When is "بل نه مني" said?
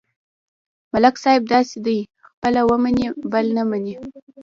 3.33-3.95